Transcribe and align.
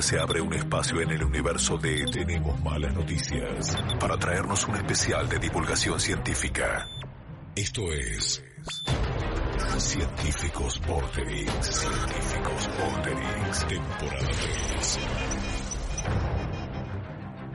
Se 0.00 0.18
abre 0.18 0.40
un 0.40 0.54
espacio 0.54 1.02
en 1.02 1.10
el 1.10 1.22
universo 1.22 1.76
de 1.76 2.06
Tenemos 2.06 2.58
Malas 2.62 2.94
Noticias 2.94 3.76
para 4.00 4.16
traernos 4.16 4.66
un 4.66 4.76
especial 4.76 5.28
de 5.28 5.38
divulgación 5.38 6.00
científica. 6.00 6.88
Esto 7.54 7.92
es 7.92 8.42
Científicos 9.76 10.80
Vorterix. 10.86 11.52
Científicos 11.66 12.70
Vorterix, 12.78 13.66
temporada 13.68 14.28
3. 14.78 14.98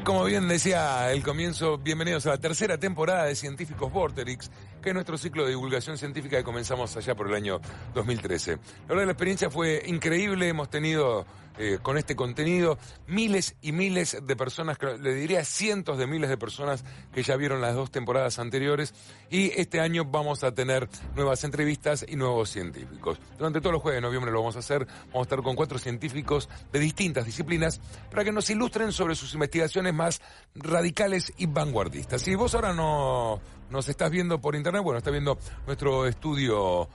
Como 0.04 0.24
bien 0.24 0.48
decía 0.48 1.12
el 1.12 1.24
comienzo, 1.24 1.80
bienvenidos 1.80 2.28
a 2.28 2.30
la 2.30 2.38
tercera 2.38 2.78
temporada 2.78 3.26
de 3.26 3.36
Científicos 3.36 3.92
Vorterix, 3.92 4.52
nuestro 4.94 5.18
ciclo 5.18 5.44
de 5.44 5.50
divulgación 5.50 5.98
científica 5.98 6.38
que 6.38 6.44
comenzamos 6.44 6.96
allá 6.98 7.16
por 7.16 7.28
el 7.28 7.36
año 7.36 7.60
2013. 7.94 8.52
La 8.52 8.60
verdad 8.90 9.06
la 9.06 9.12
experiencia 9.12 9.50
fue 9.50 9.84
increíble, 9.86 10.48
hemos 10.48 10.70
tenido 10.70 11.26
eh, 11.60 11.80
con 11.82 11.98
este 11.98 12.16
contenido 12.16 12.78
miles 13.08 13.56
y 13.62 13.72
miles 13.72 14.18
de 14.22 14.36
personas, 14.36 14.78
le 15.00 15.16
diría 15.16 15.44
cientos 15.44 15.98
de 15.98 16.06
miles 16.06 16.30
de 16.30 16.38
personas 16.38 16.84
que 17.12 17.24
ya 17.24 17.36
vieron 17.36 17.62
las 17.62 17.74
dos 17.74 17.90
temporadas 17.90 18.38
anteriores 18.38 18.94
y 19.32 19.60
este 19.60 19.80
año 19.80 20.06
vamos 20.06 20.44
a 20.44 20.54
tener 20.54 20.88
nuevas 21.16 21.44
entrevistas 21.44 22.06
y 22.08 22.16
nuevos 22.16 22.52
científicos. 22.52 23.18
Durante 23.40 23.60
todos 23.60 23.74
los 23.74 23.82
jueves 23.82 23.98
de 23.98 24.02
noviembre 24.02 24.32
lo 24.32 24.40
vamos 24.40 24.56
a 24.56 24.60
hacer, 24.60 24.86
vamos 25.08 25.16
a 25.16 25.22
estar 25.22 25.42
con 25.42 25.56
cuatro 25.56 25.80
científicos 25.80 26.48
de 26.72 26.80
distintas 26.80 27.26
disciplinas 27.26 27.82
para 28.12 28.24
que 28.24 28.32
nos 28.32 28.50
ilustren 28.52 28.92
sobre 28.92 29.16
sus 29.16 29.34
investigaciones 29.34 29.96
más 29.96 30.22
radicales 30.54 31.34
y 31.38 31.48
vanguardistas. 31.48 32.22
Si 32.22 32.36
vos 32.36 32.54
ahora 32.54 32.74
no 32.74 33.42
nos 33.70 33.90
estás 33.90 34.10
viendo 34.12 34.40
por 34.40 34.56
internet, 34.56 34.84
bueno, 34.84 34.98
estás 34.98 35.12
viendo 35.12 35.38
nuestro 35.66 36.06
estudio 36.06 36.88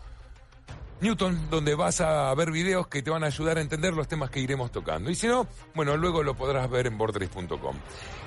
Newton, 1.03 1.51
donde 1.51 1.75
vas 1.75 2.01
a 2.01 2.33
ver 2.35 2.53
videos 2.53 2.87
que 2.87 3.03
te 3.03 3.11
van 3.11 3.25
a 3.25 3.27
ayudar 3.27 3.59
a 3.59 3.61
entender 3.61 3.93
los 3.93 4.07
temas 4.07 4.31
que 4.31 4.39
iremos 4.39 4.71
tocando. 4.71 5.11
Y 5.11 5.17
si 5.17 5.27
no, 5.27 5.49
bueno, 5.75 5.97
luego 5.97 6.23
lo 6.23 6.35
podrás 6.35 6.71
ver 6.71 6.87
en 6.87 6.97
borderis.com. 6.97 7.77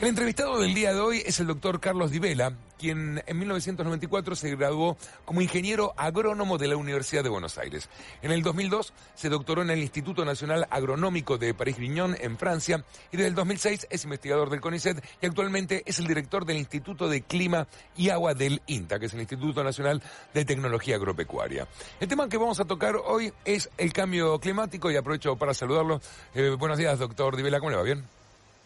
El 0.01 0.07
entrevistado 0.09 0.59
del 0.59 0.73
día 0.73 0.93
de 0.93 0.99
hoy 0.99 1.23
es 1.25 1.39
el 1.39 1.47
doctor 1.47 1.79
Carlos 1.79 2.11
Di 2.11 2.19
Vela, 2.19 2.51
quien 2.79 3.23
en 3.25 3.39
1994 3.39 4.35
se 4.35 4.55
graduó 4.55 4.97
como 5.25 5.41
ingeniero 5.41 5.93
agrónomo 5.97 6.57
de 6.57 6.67
la 6.67 6.77
Universidad 6.77 7.23
de 7.23 7.29
Buenos 7.29 7.57
Aires. 7.57 7.89
En 8.21 8.31
el 8.31 8.43
2002 8.43 8.93
se 9.15 9.29
doctoró 9.29 9.61
en 9.61 9.69
el 9.69 9.79
Instituto 9.79 10.25
Nacional 10.25 10.67
Agronómico 10.69 11.37
de 11.37 11.53
París-Grignon, 11.53 12.15
en 12.19 12.37
Francia, 12.37 12.83
y 13.11 13.17
desde 13.17 13.29
el 13.29 13.35
2006 13.35 13.87
es 13.89 14.03
investigador 14.03 14.49
del 14.49 14.61
CONICET 14.61 15.03
y 15.21 15.25
actualmente 15.25 15.83
es 15.85 15.99
el 15.99 16.07
director 16.07 16.45
del 16.45 16.57
Instituto 16.57 17.07
de 17.07 17.21
Clima 17.21 17.67
y 17.95 18.09
Agua 18.09 18.33
del 18.33 18.61
INTA, 18.67 18.99
que 18.99 19.07
es 19.07 19.13
el 19.13 19.21
Instituto 19.21 19.63
Nacional 19.63 20.01
de 20.33 20.45
Tecnología 20.45 20.95
Agropecuaria. 20.95 21.67
El 21.99 22.07
tema 22.07 22.29
que 22.29 22.37
vamos 22.37 22.59
a 22.59 22.65
tocar 22.65 22.95
hoy 22.95 23.31
es 23.43 23.69
el 23.77 23.93
cambio 23.93 24.39
climático 24.39 24.91
y 24.91 24.95
aprovecho 24.95 25.35
para 25.35 25.53
saludarlo. 25.53 26.01
Eh, 26.33 26.55
buenos 26.57 26.77
días, 26.77 26.99
doctor 26.99 27.35
Di 27.35 27.43
Vela, 27.43 27.59
¿cómo 27.59 27.71
le 27.71 27.77
va? 27.77 27.83
¿Bien? 27.83 28.03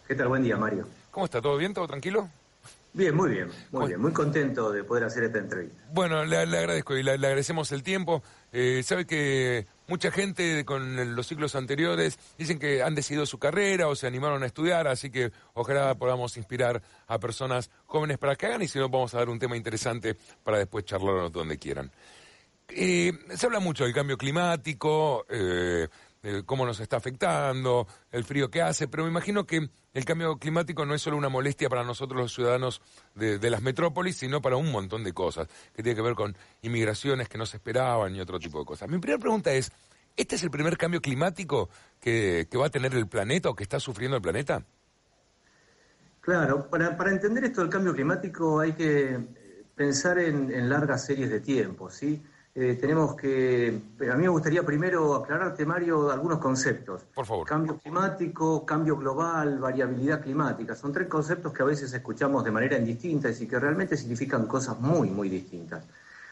¿Qué 0.06 0.14
tal? 0.14 0.28
Buen 0.28 0.42
día, 0.42 0.56
Mario. 0.56 0.86
¿Cómo 1.10 1.26
está? 1.26 1.40
¿Todo 1.40 1.56
bien? 1.56 1.72
¿Todo 1.72 1.86
tranquilo? 1.86 2.28
Bien, 2.92 3.14
muy 3.14 3.30
bien, 3.30 3.48
muy 3.70 3.86
bien. 3.86 4.00
Muy 4.00 4.12
contento 4.12 4.72
de 4.72 4.82
poder 4.82 5.04
hacer 5.04 5.22
esta 5.22 5.38
entrevista. 5.38 5.80
Bueno, 5.92 6.24
le, 6.24 6.36
agradezco 6.36 6.96
y 6.96 7.04
le, 7.04 7.12
agradecemos 7.12 7.70
el 7.70 7.84
tiempo. 7.84 8.22
Eh, 8.52 8.82
sabe 8.82 9.06
que 9.06 9.68
mucha 9.86 10.10
gente 10.10 10.64
con 10.64 11.14
los 11.14 11.26
ciclos 11.28 11.54
anteriores 11.54 12.18
dicen 12.36 12.58
que 12.58 12.82
han 12.82 12.96
decidido 12.96 13.26
su 13.26 13.38
carrera 13.38 13.86
o 13.86 13.94
se 13.94 14.08
animaron 14.08 14.42
a 14.42 14.46
estudiar, 14.46 14.88
así 14.88 15.08
que 15.10 15.30
ojalá 15.54 15.94
podamos 15.94 16.36
inspirar 16.36 16.82
a 17.06 17.18
personas 17.20 17.70
jóvenes 17.86 18.18
para 18.18 18.34
que 18.34 18.46
hagan 18.46 18.62
y 18.62 18.68
si 18.68 18.80
no 18.80 18.88
vamos 18.88 19.14
a 19.14 19.18
dar 19.18 19.28
un 19.28 19.38
tema 19.38 19.56
interesante 19.56 20.16
para 20.42 20.58
después 20.58 20.84
charlarlo 20.84 21.30
donde 21.30 21.58
quieran. 21.58 21.92
Eh, 22.68 23.12
se 23.36 23.46
habla 23.46 23.60
mucho 23.60 23.84
del 23.84 23.94
cambio 23.94 24.18
climático, 24.18 25.26
eh, 25.28 25.86
cómo 26.44 26.66
nos 26.66 26.80
está 26.80 26.96
afectando, 26.96 27.86
el 28.10 28.24
frío 28.24 28.50
que 28.50 28.62
hace, 28.62 28.88
pero 28.88 29.04
me 29.04 29.10
imagino 29.10 29.46
que 29.46 29.68
el 29.92 30.04
cambio 30.04 30.36
climático 30.36 30.86
no 30.86 30.94
es 30.94 31.02
solo 31.02 31.16
una 31.16 31.28
molestia 31.28 31.68
para 31.68 31.82
nosotros 31.82 32.20
los 32.20 32.34
ciudadanos 32.34 32.80
de, 33.14 33.50
las 33.50 33.62
metrópolis, 33.62 34.16
sino 34.16 34.40
para 34.40 34.56
un 34.56 34.70
montón 34.70 35.02
de 35.02 35.12
cosas, 35.12 35.48
que 35.74 35.82
tiene 35.82 35.96
que 35.96 36.02
ver 36.02 36.14
con 36.14 36.36
inmigraciones 36.62 37.28
que 37.28 37.38
no 37.38 37.46
se 37.46 37.56
esperaban 37.56 38.14
y 38.14 38.20
otro 38.20 38.38
tipo 38.38 38.60
de 38.60 38.64
cosas. 38.64 38.88
Mi 38.88 38.98
primera 38.98 39.18
pregunta 39.18 39.52
es, 39.52 39.72
¿este 40.16 40.36
es 40.36 40.42
el 40.42 40.50
primer 40.50 40.76
cambio 40.76 41.00
climático 41.00 41.68
que, 42.00 42.46
va 42.56 42.66
a 42.66 42.70
tener 42.70 42.94
el 42.94 43.08
planeta 43.08 43.50
o 43.50 43.54
que 43.54 43.64
está 43.64 43.80
sufriendo 43.80 44.16
el 44.16 44.22
planeta? 44.22 44.64
Claro, 46.20 46.68
para, 46.68 47.10
entender 47.10 47.44
esto 47.44 47.62
del 47.62 47.70
cambio 47.70 47.92
climático 47.92 48.60
hay 48.60 48.74
que 48.74 49.18
pensar 49.74 50.18
en, 50.18 50.52
en 50.52 50.68
largas 50.68 51.06
series 51.06 51.30
de 51.30 51.40
tiempo, 51.40 51.90
¿sí? 51.90 52.22
Eh, 52.52 52.76
tenemos 52.80 53.14
que, 53.14 53.80
a 54.00 54.14
mí 54.16 54.22
me 54.22 54.28
gustaría 54.28 54.64
primero 54.64 55.14
aclararte, 55.14 55.64
Mario, 55.64 56.10
algunos 56.10 56.38
conceptos. 56.38 57.02
Por 57.14 57.24
favor. 57.24 57.46
Cambio 57.46 57.78
climático, 57.78 58.66
cambio 58.66 58.96
global, 58.96 59.60
variabilidad 59.60 60.20
climática. 60.20 60.74
Son 60.74 60.92
tres 60.92 61.06
conceptos 61.06 61.52
que 61.52 61.62
a 61.62 61.66
veces 61.66 61.92
escuchamos 61.92 62.42
de 62.42 62.50
manera 62.50 62.76
indistinta 62.76 63.30
y 63.30 63.46
que 63.46 63.58
realmente 63.58 63.96
significan 63.96 64.46
cosas 64.46 64.80
muy, 64.80 65.10
muy 65.10 65.28
distintas. 65.28 65.84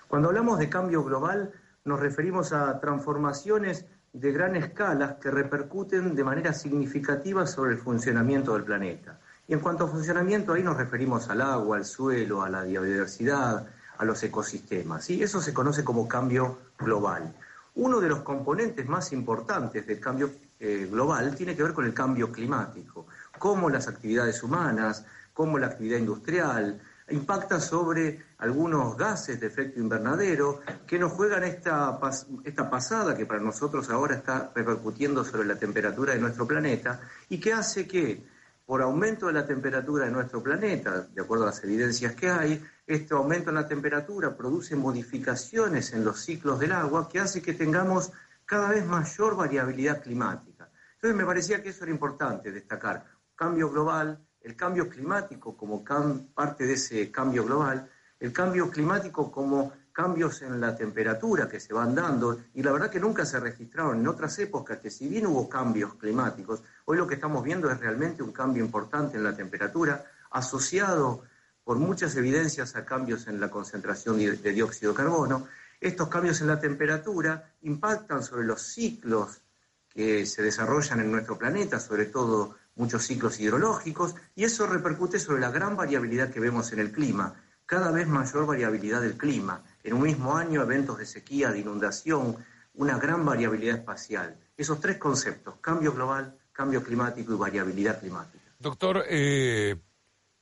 Cuando 0.08 0.28
hablamos 0.28 0.58
de 0.58 0.68
cambio 0.68 1.04
global, 1.04 1.52
nos 1.84 2.00
referimos 2.00 2.52
a 2.52 2.80
transformaciones 2.80 3.86
de 4.12 4.32
gran 4.32 4.56
escala 4.56 5.18
que 5.20 5.30
repercuten 5.30 6.16
de 6.16 6.24
manera 6.24 6.52
significativa 6.52 7.46
sobre 7.46 7.72
el 7.72 7.78
funcionamiento 7.78 8.54
del 8.54 8.64
planeta. 8.64 9.20
Y 9.46 9.52
en 9.52 9.60
cuanto 9.60 9.84
a 9.84 9.88
funcionamiento, 9.88 10.52
ahí 10.52 10.64
nos 10.64 10.76
referimos 10.76 11.30
al 11.30 11.42
agua, 11.42 11.76
al 11.76 11.84
suelo, 11.84 12.42
a 12.42 12.48
la 12.48 12.64
biodiversidad, 12.64 13.66
a 13.98 14.04
los 14.04 14.22
ecosistemas. 14.22 15.10
Y 15.10 15.22
eso 15.22 15.40
se 15.40 15.52
conoce 15.52 15.84
como 15.84 16.08
cambio 16.08 16.58
global. 16.78 17.34
Uno 17.74 18.00
de 18.00 18.08
los 18.08 18.22
componentes 18.22 18.88
más 18.88 19.12
importantes 19.12 19.86
del 19.86 20.00
cambio 20.00 20.30
eh, 20.58 20.88
global 20.90 21.34
tiene 21.36 21.54
que 21.54 21.62
ver 21.62 21.72
con 21.72 21.84
el 21.84 21.94
cambio 21.94 22.32
climático, 22.32 23.06
cómo 23.38 23.70
las 23.70 23.86
actividades 23.86 24.42
humanas, 24.42 25.04
cómo 25.32 25.58
la 25.58 25.68
actividad 25.68 25.98
industrial 25.98 26.80
impacta 27.10 27.60
sobre 27.60 28.24
algunos 28.38 28.96
gases 28.96 29.40
de 29.40 29.46
efecto 29.46 29.80
invernadero 29.80 30.60
que 30.86 30.98
nos 30.98 31.12
juegan 31.12 31.44
esta, 31.44 31.98
esta 32.44 32.68
pasada 32.68 33.16
que 33.16 33.26
para 33.26 33.40
nosotros 33.40 33.88
ahora 33.90 34.16
está 34.16 34.50
repercutiendo 34.54 35.24
sobre 35.24 35.46
la 35.46 35.56
temperatura 35.56 36.14
de 36.14 36.20
nuestro 36.20 36.46
planeta 36.46 37.00
y 37.28 37.38
que 37.38 37.52
hace 37.52 37.86
que 37.86 38.26
por 38.68 38.82
aumento 38.82 39.28
de 39.28 39.32
la 39.32 39.46
temperatura 39.46 40.04
de 40.04 40.10
nuestro 40.10 40.42
planeta, 40.42 41.00
de 41.00 41.22
acuerdo 41.22 41.44
a 41.44 41.46
las 41.46 41.64
evidencias 41.64 42.14
que 42.14 42.28
hay, 42.28 42.62
este 42.86 43.14
aumento 43.14 43.48
en 43.48 43.54
la 43.54 43.66
temperatura 43.66 44.36
produce 44.36 44.76
modificaciones 44.76 45.94
en 45.94 46.04
los 46.04 46.20
ciclos 46.20 46.58
del 46.58 46.72
agua 46.72 47.08
que 47.08 47.18
hace 47.18 47.40
que 47.40 47.54
tengamos 47.54 48.12
cada 48.44 48.68
vez 48.68 48.84
mayor 48.84 49.36
variabilidad 49.36 50.02
climática. 50.02 50.70
Entonces 50.96 51.16
me 51.16 51.24
parecía 51.24 51.62
que 51.62 51.70
eso 51.70 51.84
era 51.84 51.92
importante 51.92 52.52
destacar. 52.52 53.06
Cambio 53.34 53.70
global, 53.70 54.22
el 54.42 54.54
cambio 54.54 54.86
climático 54.90 55.56
como 55.56 55.82
parte 55.82 56.66
de 56.66 56.74
ese 56.74 57.10
cambio 57.10 57.46
global, 57.46 57.90
el 58.20 58.34
cambio 58.34 58.68
climático 58.68 59.32
como 59.32 59.72
cambios 59.98 60.42
en 60.42 60.60
la 60.60 60.76
temperatura 60.76 61.48
que 61.48 61.58
se 61.58 61.74
van 61.74 61.92
dando, 61.92 62.38
y 62.54 62.62
la 62.62 62.70
verdad 62.70 62.88
que 62.88 63.00
nunca 63.00 63.26
se 63.26 63.40
registraron 63.40 63.98
en 63.98 64.06
otras 64.06 64.38
épocas 64.38 64.78
que 64.78 64.92
si 64.92 65.08
bien 65.08 65.26
hubo 65.26 65.48
cambios 65.48 65.96
climáticos, 65.96 66.62
hoy 66.84 66.98
lo 66.98 67.08
que 67.08 67.16
estamos 67.16 67.42
viendo 67.42 67.68
es 67.68 67.80
realmente 67.80 68.22
un 68.22 68.30
cambio 68.30 68.64
importante 68.64 69.16
en 69.16 69.24
la 69.24 69.34
temperatura 69.34 70.04
asociado 70.30 71.24
por 71.64 71.78
muchas 71.78 72.14
evidencias 72.14 72.76
a 72.76 72.84
cambios 72.84 73.26
en 73.26 73.40
la 73.40 73.50
concentración 73.50 74.18
de 74.18 74.52
dióxido 74.52 74.92
de 74.92 74.98
carbono. 74.98 75.48
Estos 75.80 76.06
cambios 76.06 76.40
en 76.42 76.46
la 76.46 76.60
temperatura 76.60 77.56
impactan 77.62 78.22
sobre 78.22 78.46
los 78.46 78.62
ciclos 78.62 79.40
que 79.88 80.26
se 80.26 80.44
desarrollan 80.44 81.00
en 81.00 81.10
nuestro 81.10 81.36
planeta, 81.36 81.80
sobre 81.80 82.06
todo 82.06 82.54
muchos 82.76 83.04
ciclos 83.04 83.40
hidrológicos, 83.40 84.14
y 84.36 84.44
eso 84.44 84.64
repercute 84.68 85.18
sobre 85.18 85.40
la 85.40 85.50
gran 85.50 85.76
variabilidad 85.76 86.30
que 86.30 86.38
vemos 86.38 86.70
en 86.72 86.78
el 86.78 86.92
clima, 86.92 87.34
cada 87.66 87.90
vez 87.90 88.06
mayor 88.06 88.46
variabilidad 88.46 89.00
del 89.00 89.18
clima 89.18 89.64
en 89.82 89.94
un 89.94 90.02
mismo 90.02 90.36
año 90.36 90.62
eventos 90.62 90.98
de 90.98 91.06
sequía, 91.06 91.50
de 91.50 91.60
inundación, 91.60 92.36
una 92.74 92.98
gran 92.98 93.24
variabilidad 93.24 93.76
espacial. 93.76 94.36
Esos 94.56 94.80
tres 94.80 94.98
conceptos, 94.98 95.54
cambio 95.60 95.92
global, 95.92 96.36
cambio 96.52 96.82
climático 96.82 97.32
y 97.32 97.36
variabilidad 97.36 98.00
climática. 98.00 98.44
Doctor, 98.58 99.04
eh, 99.08 99.76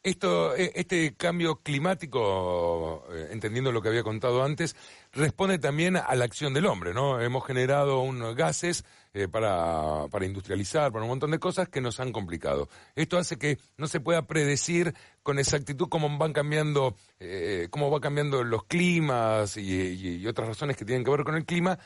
esto, 0.07 0.55
e, 0.55 0.71
este 0.77 1.15
cambio 1.17 1.57
climático, 1.57 3.05
eh, 3.13 3.29
entendiendo 3.33 3.73
lo 3.73 3.83
que 3.83 3.89
había 3.89 4.05
contado 4.05 4.45
antes, 4.45 4.77
responde 5.13 5.59
también 5.59 5.97
a 5.97 6.15
la 6.15 6.25
acción 6.25 6.55
del 6.55 6.67
hombre, 6.67 6.95
¿no? 6.95 7.21
Hemos 7.21 7.45
generado 7.45 8.01
unos 8.01 8.37
gases 8.37 8.85
eh, 9.15 9.27
para, 9.27 10.07
para, 10.09 10.25
industrializar, 10.25 10.93
para 10.93 11.03
un 11.03 11.09
montón 11.09 11.33
de 11.33 11.41
cosas 11.41 11.69
que 11.69 11.81
nos 11.81 11.99
han 11.99 12.13
complicado. 12.13 12.69
Esto 12.95 13.19
hace 13.19 13.37
que 13.37 13.59
no 13.79 13.89
se 13.89 13.99
pueda 13.99 14.27
predecir 14.29 14.95
con 15.25 15.41
exactitud 15.41 15.89
cómo 15.89 16.17
van 16.19 16.33
cambiando, 16.33 16.95
eh, 17.19 17.67
cómo 17.71 17.91
va 17.91 18.01
cambiando 18.01 18.45
los 18.45 18.63
climas 18.65 19.57
y 19.57 20.25
otras 20.29 20.47
razones 20.47 20.77
que 20.77 20.85
tienen 20.85 21.05
que 21.05 21.11
ver 21.11 21.25
con 21.25 21.35
el 21.35 21.45
clima, 21.45 21.81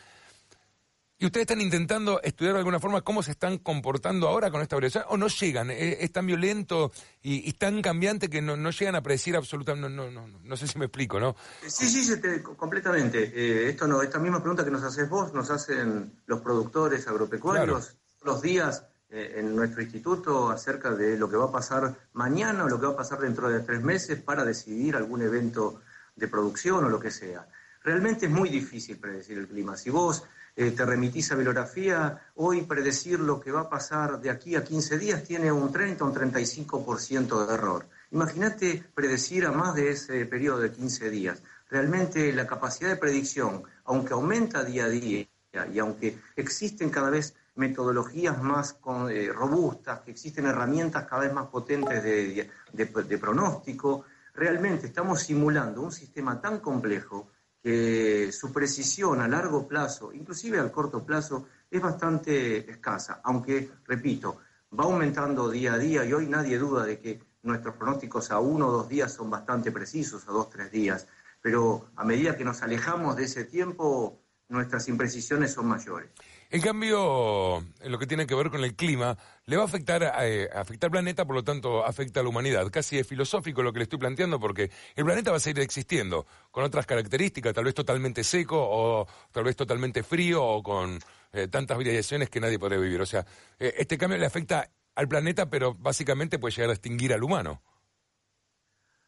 ¿Y 1.21 1.27
ustedes 1.27 1.43
están 1.43 1.61
intentando 1.61 2.19
estudiar 2.23 2.55
de 2.55 2.61
alguna 2.61 2.81
forma 2.81 3.03
cómo 3.03 3.23
se 3.23 3.33
están 3.33 3.59
comportando 3.59 4.27
ahora 4.27 4.51
con 4.51 4.63
esta 4.63 4.77
variación? 4.77 5.05
¿O 5.09 5.19
no 5.19 5.29
llegan? 5.29 5.71
¿Es, 5.71 6.11
tan 6.13 6.25
violento 6.25 6.93
y, 7.21 7.53
tan 7.53 7.83
cambiante 7.83 8.31
que 8.31 8.41
no, 8.41 8.57
llegan 8.71 8.95
a 8.95 9.03
predecir 9.03 9.37
absolutamente? 9.37 9.91
No, 9.91 10.11
no, 10.11 10.27
no, 10.27 10.39
no 10.43 10.57
sé 10.57 10.67
si 10.67 10.79
me 10.79 10.87
explico, 10.87 11.21
¿no? 11.21 11.37
Sí, 11.67 11.89
sí, 11.89 12.11
completamente. 12.57 13.33
Eh, 13.35 13.69
esto 13.69 13.87
no, 13.87 14.01
esta 14.01 14.19
misma 14.19 14.41
pregunta 14.41 14.65
que 14.65 14.71
nos 14.71 14.83
haces 14.83 15.11
vos 15.11 15.35
nos 15.35 15.51
hacen 15.51 16.23
los 16.25 16.41
productores 16.41 17.07
agropecuarios. 17.07 17.99
Los 18.23 18.41
días 18.41 18.85
eh, 19.11 19.35
en 19.37 19.55
nuestro 19.55 19.83
instituto 19.83 20.49
acerca 20.49 20.93
de 20.93 21.19
lo 21.19 21.29
que 21.29 21.37
va 21.37 21.45
a 21.45 21.53
pasar 21.53 21.97
mañana 22.15 22.65
o 22.65 22.69
lo 22.71 22.81
que 22.81 22.87
va 22.87 22.95
a 22.95 22.97
pasar 22.97 23.21
dentro 23.21 23.51
de 23.51 23.61
tres 23.61 23.83
meses 23.83 24.23
para 24.23 24.43
decidir 24.43 24.97
algún 24.97 25.21
evento 25.21 25.83
de 26.17 26.29
producción 26.29 26.83
o 26.83 26.89
lo 26.89 26.99
que 26.99 27.11
sea. 27.11 27.47
Realmente 27.83 28.27
es 28.27 28.33
muy 28.33 28.49
difícil 28.49 28.99
predecir 28.99 29.39
el 29.39 29.49
clima. 29.49 29.77
Si 29.77 29.91
vos 29.91 30.25
eh, 30.55 30.73
te 30.73 30.85
remitís 30.85 31.33
a 31.33 31.35
bibliografía, 31.35 32.21
hoy 32.35 32.63
predecir 32.63 33.21
lo 33.21 33.41
que 33.41 33.53
va 33.53 33.63
a 33.63 33.71
pasar 33.71 34.21
de 34.21 34.31
aquí 34.31 34.57
a 34.57 34.65
15 34.65 34.99
días 34.99 35.25
tiene 35.25 35.51
un 35.51 35.73
30 35.73 36.05
o 36.05 36.09
un 36.09 36.15
35% 36.15 37.47
de 37.47 37.55
error. 37.55 37.87
Imagínate 38.11 38.85
predecir 38.95 39.47
a 39.47 39.53
más 39.53 39.75
de 39.75 39.91
ese 39.93 40.27
periodo 40.27 40.59
de 40.59 40.73
15 40.73 41.09
días. 41.09 41.43
Realmente 41.71 42.33
la 42.33 42.47
capacidad 42.47 42.91
de 42.91 42.97
predicción, 42.97 43.63
aunque 43.85 44.13
aumenta 44.13 44.65
día 44.65 44.85
a 44.87 44.89
día 44.89 45.27
y 45.73 45.79
aunque 45.79 46.19
existen 46.37 46.91
cada 46.91 47.11
vez 47.11 47.35
metodologías 47.55 48.43
más 48.43 48.77
eh, 49.11 49.31
robustas, 49.33 50.01
que 50.01 50.11
existen 50.11 50.47
herramientas 50.47 51.07
cada 51.07 51.23
vez 51.23 51.33
más 51.33 51.47
potentes 51.47 52.03
de, 52.03 53.19
pronóstico, 53.19 54.05
realmente 54.35 54.87
estamos 54.87 55.23
simulando 55.23 55.83
un 55.83 55.93
sistema 55.93 56.41
tan 56.41 56.59
complejo 56.59 57.31
que 57.63 58.33
su 58.33 58.53
precisión 58.53 59.21
a 59.21 59.29
largo 59.29 59.67
plazo, 59.69 60.13
inclusive 60.13 60.59
al 60.59 60.71
corto 60.71 61.05
plazo, 61.05 61.47
es 61.71 61.81
bastante 61.81 62.71
escasa, 62.71 63.21
aunque, 63.23 63.71
repito, 63.85 64.39
va 64.79 64.85
aumentando 64.85 65.51
día 65.51 65.75
a 65.75 65.79
día 65.79 66.05
y 66.05 66.13
hoy 66.13 66.27
nadie 66.27 66.59
duda 66.59 66.85
de 66.85 66.99
que 66.99 67.21
nuestros 67.43 67.75
pronósticos 67.77 68.31
a 68.31 68.39
uno 68.39 68.69
o 68.69 68.73
dos 68.73 68.89
días 68.89 69.13
son 69.13 69.31
bastante 69.31 69.73
precisos, 69.73 70.27
a 70.29 70.33
dos 70.33 70.47
o 70.47 70.49
tres 70.49 70.71
días, 70.71 71.07
pero 71.41 71.91
a 71.97 72.05
medida 72.05 72.37
que 72.37 72.45
nos 72.45 72.63
alejamos 72.63 73.17
de 73.17 73.25
ese 73.25 73.45
tiempo, 73.45 74.21
nuestras 74.49 74.89
imprecisiones 74.89 75.53
son 75.53 75.67
mayores. 75.67 76.11
En 76.53 76.61
cambio, 76.63 77.59
en 77.59 77.93
lo 77.93 77.99
que 78.01 78.09
tiene 78.09 78.27
que 78.27 78.35
ver 78.35 78.51
con 78.51 78.65
el 78.65 78.75
clima, 78.75 79.17
le 79.47 79.57
va 79.57 79.63
a 79.63 79.67
afectar, 79.67 80.03
eh, 80.23 80.51
afectar 80.53 80.89
al 80.89 80.91
planeta, 80.91 81.25
por 81.25 81.37
lo 81.37 81.45
tanto 81.45 81.87
afecta 81.87 82.19
a 82.19 82.23
la 82.25 82.29
humanidad. 82.29 82.69
Casi 82.73 82.99
es 82.99 83.07
filosófico 83.07 83.63
lo 83.63 83.73
que 83.73 83.79
le 83.79 83.83
estoy 83.85 84.01
planteando 84.01 84.41
porque 84.41 84.69
el 84.97 85.05
planeta 85.05 85.31
va 85.31 85.37
a 85.37 85.41
seguir 85.41 85.63
existiendo, 85.63 86.27
con 86.51 86.65
otras 86.65 86.87
características, 86.87 87.55
tal 87.55 87.65
vez 87.65 87.75
totalmente 87.75 88.25
seco 88.25 88.57
o 88.59 89.07
tal 89.31 89.45
vez 89.45 89.55
totalmente 89.55 90.03
frío 90.03 90.45
o 90.45 90.61
con 90.61 90.99
eh, 91.33 91.47
tantas 91.47 91.77
variaciones 91.77 92.29
que 92.29 92.41
nadie 92.41 92.59
podría 92.59 92.81
vivir. 92.81 93.01
O 93.01 93.07
sea, 93.07 93.25
eh, 93.57 93.75
este 93.79 93.97
cambio 93.97 94.19
le 94.19 94.27
afecta 94.27 94.69
al 94.97 95.07
planeta, 95.07 95.49
pero 95.49 95.75
básicamente 95.75 96.41
puede 96.41 96.57
llegar 96.57 96.71
a 96.71 96.73
extinguir 96.73 97.13
al 97.15 97.23
humano. 97.23 97.63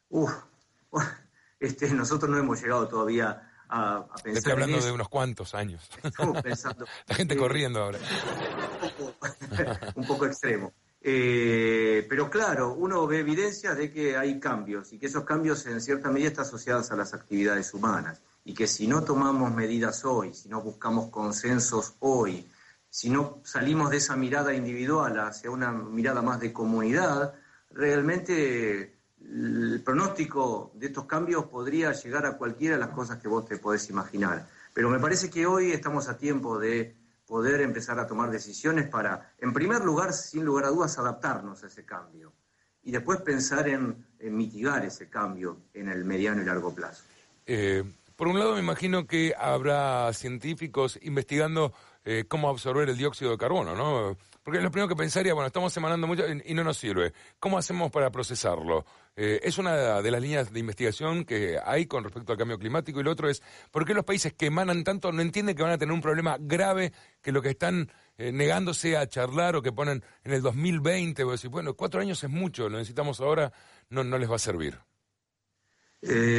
Uf, 0.07 0.31
este, 1.59 1.89
nosotros 1.93 2.31
no 2.31 2.37
hemos 2.37 2.61
llegado 2.61 2.87
todavía 2.87 3.52
a, 3.69 4.05
pensar. 4.23 4.37
Estoy 4.37 4.51
hablando 4.53 4.81
de 4.81 4.91
unos 4.91 5.09
cuantos 5.09 5.53
años. 5.55 5.89
La 7.07 7.15
gente 7.15 7.35
corriendo 7.35 7.81
ahora. 7.81 7.99
Un 9.95 10.05
poco, 10.05 10.25
extremo. 10.25 10.73
Eh, 11.01 12.05
pero 12.09 12.29
claro, 12.29 12.73
uno 12.73 13.05
ve 13.05 13.19
evidencias 13.19 13.77
de 13.77 13.91
que 13.91 14.15
hay 14.15 14.39
cambios 14.39 14.93
y 14.93 14.99
que 14.99 15.07
esos 15.07 15.25
cambios 15.25 15.65
en 15.65 15.81
cierta 15.81 16.09
medida 16.09 16.29
están 16.29 16.45
asociados 16.45 16.91
a 16.91 16.95
las 16.95 17.13
actividades 17.13 17.73
humanas 17.73 18.21
y 18.45 18.53
que 18.53 18.67
si 18.67 18.87
no 18.87 19.03
tomamos 19.03 19.53
medidas 19.53 20.05
hoy, 20.05 20.33
si 20.33 20.47
no 20.47 20.61
buscamos 20.61 21.09
consensos 21.09 21.95
hoy, 21.99 22.47
si 22.89 23.09
no 23.09 23.41
salimos 23.43 23.89
de 23.89 23.97
esa 23.97 24.15
mirada 24.15 24.53
individual 24.53 25.19
hacia 25.19 25.51
una 25.51 25.71
mirada 25.71 26.21
más 26.21 26.39
de 26.39 26.53
comunidad, 26.53 27.33
realmente 27.71 28.97
el 29.23 29.81
pronóstico 29.83 30.71
de 30.75 30.87
estos 30.87 31.05
cambios 31.05 31.45
podría 31.45 31.91
llegar 31.93 32.25
a 32.25 32.37
cualquiera 32.37 32.75
de 32.75 32.81
las 32.81 32.91
cosas 32.91 33.19
que 33.19 33.27
vos 33.27 33.45
te 33.45 33.57
podés 33.57 33.89
imaginar. 33.89 34.47
Pero 34.73 34.89
me 34.89 34.99
parece 34.99 35.29
que 35.29 35.45
hoy 35.45 35.71
estamos 35.71 36.09
a 36.09 36.17
tiempo 36.17 36.59
de 36.59 36.95
poder 37.25 37.61
empezar 37.61 37.99
a 37.99 38.07
tomar 38.07 38.29
decisiones 38.31 38.87
para, 38.87 39.33
en 39.39 39.53
primer 39.53 39.83
lugar, 39.83 40.13
sin 40.13 40.43
lugar 40.43 40.65
a 40.65 40.69
dudas, 40.69 40.97
adaptarnos 40.97 41.63
a 41.63 41.67
ese 41.67 41.85
cambio 41.85 42.33
y 42.83 42.91
después 42.91 43.21
pensar 43.21 43.67
en, 43.69 44.05
mitigar 44.19 44.85
ese 44.85 45.09
cambio 45.09 45.57
en 45.73 45.89
el 45.89 46.03
mediano 46.05 46.41
y 46.41 46.45
largo 46.45 46.73
plazo. 46.73 47.03
Eh, 47.45 47.83
por 48.15 48.27
un 48.27 48.37
lado, 48.37 48.53
me 48.53 48.59
imagino 48.59 49.07
que 49.07 49.33
habrá 49.37 50.11
científicos 50.13 50.99
investigando 51.01 51.73
eh, 52.05 52.25
cómo 52.27 52.49
absorber 52.49 52.89
el 52.89 52.97
dióxido 52.97 53.31
de 53.31 53.37
carbono, 53.37 53.75
¿no? 53.75 54.17
Porque 54.43 54.59
lo 54.59 54.69
primero 54.69 54.89
que 54.89 54.95
pensaría, 54.95 55.33
bueno, 55.33 55.47
estamos 55.47 55.75
emanando 55.77 56.05
mucho 56.05 56.23
y 56.27 56.53
no 56.53 56.65
nos 56.65 56.77
sirve. 56.77 57.13
¿Cómo 57.39 57.57
hacemos 57.57 57.89
para 57.91 58.11
procesarlo? 58.11 58.85
Eh, 59.15 59.39
es 59.41 59.57
una 59.57 60.01
de 60.01 60.11
las 60.11 60.21
líneas 60.21 60.51
de 60.51 60.59
investigación 60.59 61.23
que 61.23 61.57
hay 61.63 61.85
con 61.85 62.03
respecto 62.03 62.33
al 62.33 62.37
cambio 62.37 62.59
climático 62.59 62.99
y 62.99 63.03
lo 63.03 63.11
otro 63.11 63.29
es, 63.29 63.41
¿por 63.71 63.85
qué 63.85 63.93
los 63.93 64.03
países 64.03 64.33
que 64.33 64.47
emanan 64.47 64.83
tanto 64.83 65.13
no 65.13 65.21
entienden 65.21 65.55
que 65.55 65.63
van 65.63 65.71
a 65.71 65.77
tener 65.77 65.93
un 65.93 66.01
problema 66.01 66.35
grave 66.39 66.91
que 67.21 67.31
lo 67.31 67.41
que 67.41 67.51
están 67.51 67.89
eh, 68.17 68.33
negándose 68.33 68.97
a 68.97 69.07
charlar 69.07 69.55
o 69.55 69.61
que 69.61 69.71
ponen 69.71 70.03
en 70.25 70.33
el 70.33 70.41
2020 70.41 71.23
o 71.23 71.31
decir, 71.31 71.49
bueno, 71.49 71.75
cuatro 71.75 72.01
años 72.01 72.21
es 72.21 72.29
mucho, 72.29 72.67
lo 72.67 72.77
necesitamos 72.77 73.21
ahora, 73.21 73.53
no, 73.89 74.03
no 74.03 74.17
les 74.17 74.29
va 74.29 74.35
a 74.35 74.39
servir? 74.39 74.77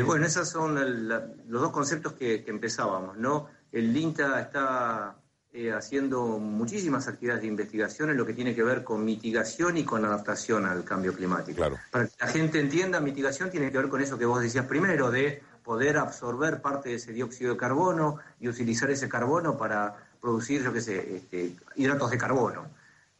bueno, 0.04 0.26
esos 0.26 0.50
son 0.50 1.08
los 1.08 1.62
dos 1.62 1.72
conceptos 1.72 2.12
que, 2.12 2.44
que 2.44 2.50
empezábamos, 2.50 3.16
¿no? 3.16 3.48
El 3.72 3.96
INTA 3.96 4.38
está 4.38 5.16
eh, 5.56 5.72
haciendo 5.72 6.40
muchísimas 6.40 7.06
actividades 7.06 7.42
de 7.42 7.46
investigación 7.46 8.10
en 8.10 8.16
lo 8.16 8.26
que 8.26 8.32
tiene 8.32 8.56
que 8.56 8.64
ver 8.64 8.82
con 8.82 9.04
mitigación 9.04 9.76
y 9.76 9.84
con 9.84 10.04
adaptación 10.04 10.66
al 10.66 10.82
cambio 10.82 11.14
climático. 11.14 11.62
Para 11.92 12.08
que 12.08 12.12
la 12.18 12.26
gente 12.26 12.58
entienda, 12.58 12.98
mitigación 12.98 13.52
tiene 13.52 13.70
que 13.70 13.78
ver 13.78 13.88
con 13.88 14.00
eso 14.00 14.18
que 14.18 14.26
vos 14.26 14.42
decías 14.42 14.66
primero, 14.66 15.12
de 15.12 15.44
poder 15.62 15.96
absorber 15.98 16.60
parte 16.60 16.88
de 16.88 16.96
ese 16.96 17.12
dióxido 17.12 17.52
de 17.52 17.56
carbono 17.56 18.18
y 18.40 18.48
utilizar 18.48 18.90
ese 18.90 19.08
carbono 19.08 19.56
para 19.56 19.94
producir, 20.20 20.60
yo 20.64 20.72
qué 20.72 20.80
sé, 20.80 21.16
este, 21.18 21.54
hidratos 21.76 22.10
de 22.10 22.18
carbono. 22.18 22.66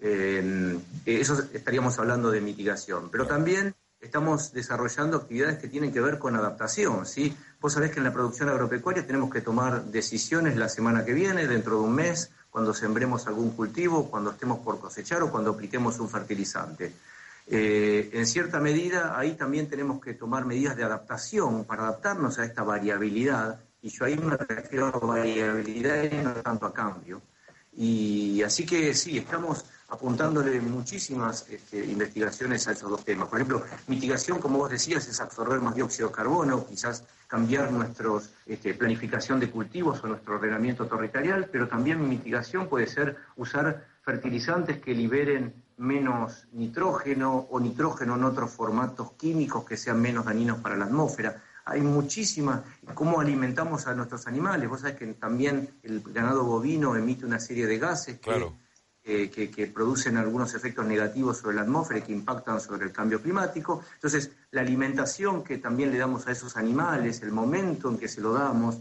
Eh, 0.00 0.76
eso 1.06 1.40
estaríamos 1.52 1.96
hablando 2.00 2.32
de 2.32 2.40
mitigación. 2.40 3.10
Pero 3.12 3.28
también 3.28 3.76
estamos 4.06 4.52
desarrollando 4.52 5.16
actividades 5.16 5.58
que 5.58 5.68
tienen 5.68 5.92
que 5.92 6.00
ver 6.00 6.18
con 6.18 6.36
adaptación, 6.36 7.06
¿sí? 7.06 7.36
Vos 7.60 7.72
sabés 7.72 7.90
que 7.90 7.98
en 7.98 8.04
la 8.04 8.12
producción 8.12 8.48
agropecuaria 8.48 9.06
tenemos 9.06 9.32
que 9.32 9.40
tomar 9.40 9.84
decisiones 9.84 10.56
la 10.56 10.68
semana 10.68 11.04
que 11.04 11.12
viene, 11.12 11.46
dentro 11.46 11.78
de 11.78 11.84
un 11.84 11.94
mes, 11.94 12.30
cuando 12.50 12.72
sembremos 12.72 13.26
algún 13.26 13.50
cultivo, 13.50 14.10
cuando 14.10 14.30
estemos 14.30 14.60
por 14.60 14.78
cosechar 14.78 15.22
o 15.22 15.30
cuando 15.30 15.50
apliquemos 15.50 15.98
un 15.98 16.08
fertilizante. 16.08 16.92
Eh, 17.46 18.10
en 18.12 18.26
cierta 18.26 18.60
medida, 18.60 19.18
ahí 19.18 19.32
también 19.32 19.68
tenemos 19.68 20.00
que 20.00 20.14
tomar 20.14 20.44
medidas 20.44 20.76
de 20.76 20.84
adaptación 20.84 21.64
para 21.64 21.82
adaptarnos 21.82 22.38
a 22.38 22.44
esta 22.44 22.62
variabilidad, 22.62 23.60
y 23.82 23.90
yo 23.90 24.04
ahí 24.04 24.16
me 24.16 24.36
refiero 24.36 24.86
a 24.86 24.98
variabilidad 24.98 26.04
y 26.04 26.16
no 26.22 26.32
tanto 26.34 26.66
a 26.66 26.72
cambio. 26.72 27.20
Y 27.76 28.42
así 28.42 28.64
que 28.64 28.94
sí, 28.94 29.18
estamos 29.18 29.64
apuntándole 29.88 30.60
muchísimas 30.60 31.48
este, 31.48 31.84
investigaciones 31.84 32.66
a 32.66 32.72
esos 32.72 32.90
dos 32.90 33.04
temas. 33.04 33.28
Por 33.28 33.38
ejemplo, 33.38 33.62
mitigación, 33.87 34.38
como 34.38 34.59
vos 34.59 34.70
decías, 34.70 35.06
es 35.06 35.20
absorber 35.20 35.61
más 35.61 35.75
dióxido 35.75 36.09
de 36.09 36.14
carbono, 36.14 36.66
quizás 36.66 37.04
cambiar 37.28 37.70
nuestra 37.70 38.11
este, 38.47 38.75
planificación 38.75 39.40
de 39.40 39.50
cultivos 39.50 40.02
o 40.02 40.09
nuestro 40.09 40.37
ordenamiento 40.37 40.87
territorial, 40.87 41.49
pero 41.50 41.68
también 41.68 42.09
mitigación 42.09 42.68
puede 42.68 42.87
ser 42.87 43.16
usar 43.37 43.85
fertilizantes 44.02 44.80
que 44.80 44.94
liberen 44.94 45.54
menos 45.76 46.47
nitrógeno 46.52 47.47
o 47.50 47.59
nitrógeno 47.59 48.14
en 48.16 48.25
otros 48.25 48.50
formatos 48.50 49.12
químicos 49.12 49.64
que 49.64 49.76
sean 49.76 50.00
menos 50.00 50.25
dañinos 50.25 50.59
para 50.59 50.76
la 50.76 50.85
atmósfera. 50.85 51.42
Hay 51.64 51.80
muchísimas, 51.80 52.61
cómo 52.92 53.20
alimentamos 53.20 53.87
a 53.87 53.94
nuestros 53.94 54.26
animales. 54.26 54.68
Vos 54.68 54.82
sabés 54.82 54.97
que 54.97 55.06
también 55.14 55.70
el 55.82 56.02
ganado 56.02 56.44
bovino 56.44 56.94
emite 56.94 57.25
una 57.25 57.40
serie 57.40 57.66
de 57.66 57.78
gases 57.78 58.20
que 58.20 58.30
que, 59.04 59.70
producen 59.73 60.16
algunos 60.16 60.54
efectos 60.54 60.87
negativos 60.87 61.38
sobre 61.38 61.56
la 61.56 61.62
atmósfera 61.62 62.00
y 62.00 62.02
que 62.02 62.12
impactan 62.12 62.61
sobre 62.61 62.87
el 62.87 62.92
cambio 62.92 63.20
climático. 63.20 63.84
Entonces, 63.94 64.30
la 64.50 64.62
alimentación 64.62 65.44
que 65.44 65.58
también 65.58 65.92
le 65.92 65.99
damos 65.99 66.26
a 66.26 66.32
esos 66.32 66.56
animales, 66.56 67.23
el 67.23 67.32
momento 67.32 67.90
en 67.90 67.99
que 67.99 68.08
se 68.08 68.20
lo 68.20 68.32
damos, 68.32 68.78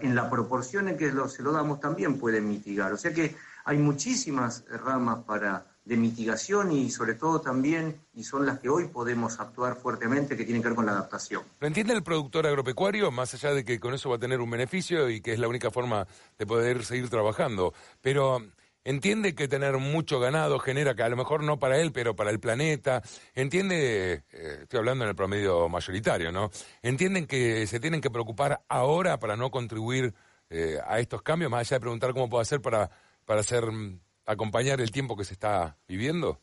en 0.00 0.14
la 0.14 0.30
proporción 0.30 0.88
en 0.88 0.96
que 0.96 1.12
se 1.28 1.42
lo 1.42 1.52
damos 1.52 1.80
también 1.80 2.18
pueden 2.18 2.48
mitigar. 2.48 2.92
O 2.92 2.96
sea 2.96 3.12
que 3.12 3.36
hay 3.64 3.78
muchísimas 3.78 4.64
ramas 4.68 5.24
para 5.24 5.66
de 5.86 5.96
mitigación 5.96 6.72
y 6.72 6.90
sobre 6.90 7.14
todo 7.14 7.40
también, 7.40 7.96
y 8.12 8.24
son 8.24 8.44
las 8.44 8.58
que 8.58 8.68
hoy 8.68 8.88
podemos 8.88 9.38
actuar 9.38 9.76
fuertemente, 9.76 10.36
que 10.36 10.44
tienen 10.44 10.60
que 10.60 10.68
ver 10.68 10.76
con 10.76 10.84
la 10.84 10.92
adaptación. 10.92 11.44
¿Lo 11.60 11.66
entiende 11.68 11.94
el 11.94 12.02
productor 12.02 12.44
agropecuario, 12.46 13.12
más 13.12 13.32
allá 13.34 13.54
de 13.54 13.64
que 13.64 13.78
con 13.78 13.94
eso 13.94 14.10
va 14.10 14.16
a 14.16 14.18
tener 14.18 14.40
un 14.40 14.50
beneficio 14.50 15.08
y 15.08 15.20
que 15.20 15.32
es 15.32 15.38
la 15.38 15.46
única 15.46 15.70
forma 15.70 16.06
de 16.38 16.44
poder 16.44 16.84
seguir 16.84 17.08
trabajando? 17.08 17.72
Pero 18.02 18.42
entiende 18.86 19.34
que 19.34 19.48
tener 19.48 19.78
mucho 19.78 20.20
ganado 20.20 20.60
genera 20.60 20.94
que 20.94 21.02
a 21.02 21.08
lo 21.08 21.16
mejor 21.16 21.42
no 21.42 21.58
para 21.58 21.78
él, 21.80 21.90
pero 21.90 22.14
para 22.14 22.30
el 22.30 22.38
planeta, 22.38 23.02
entiende, 23.34 24.24
eh, 24.30 24.58
estoy 24.62 24.78
hablando 24.78 25.04
en 25.04 25.10
el 25.10 25.16
promedio 25.16 25.68
mayoritario, 25.68 26.30
¿no? 26.30 26.50
Entienden 26.82 27.26
que 27.26 27.66
se 27.66 27.80
tienen 27.80 28.00
que 28.00 28.10
preocupar 28.10 28.62
ahora 28.68 29.18
para 29.18 29.36
no 29.36 29.50
contribuir 29.50 30.14
eh, 30.50 30.78
a 30.86 31.00
estos 31.00 31.22
cambios, 31.22 31.50
más 31.50 31.62
allá 31.62 31.76
de 31.76 31.80
preguntar 31.80 32.12
cómo 32.12 32.30
puedo 32.30 32.40
hacer 32.40 32.62
para, 32.62 32.88
para 33.24 33.40
hacer, 33.40 33.66
mm, 33.66 33.98
acompañar 34.24 34.80
el 34.80 34.92
tiempo 34.92 35.16
que 35.16 35.24
se 35.24 35.32
está 35.32 35.76
viviendo. 35.88 36.40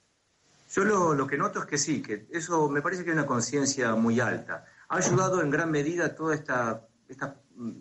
Yo 0.69 0.83
lo, 0.83 1.13
lo 1.13 1.25
que 1.25 1.37
noto 1.37 1.61
es 1.61 1.65
que 1.65 1.77
sí, 1.77 2.01
que 2.01 2.27
eso 2.29 2.67
me 2.67 2.81
parece 2.81 3.05
que 3.05 3.11
hay 3.11 3.15
una 3.15 3.25
conciencia 3.25 3.95
muy 3.95 4.19
alta. 4.19 4.65
Ha 4.89 4.97
ayudado 4.97 5.41
en 5.41 5.49
gran 5.49 5.71
medida 5.71 6.13
toda 6.13 6.35
esta, 6.35 6.85
esta 7.07 7.37
mm, 7.55 7.71